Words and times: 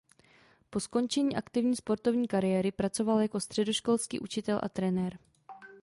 Po 0.69 0.79
skončení 0.79 1.35
aktivní 1.35 1.75
sportovní 1.75 2.27
kariéry 2.27 2.71
pracoval 2.71 3.19
jako 3.19 3.39
středoškolský 3.39 4.19
učitel 4.19 4.59
a 4.63 4.69
trenér. 4.69 5.17